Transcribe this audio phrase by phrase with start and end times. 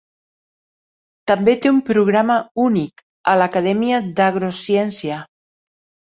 [1.31, 5.21] També té un programa únic a l'Acadèmia d'Agrociència.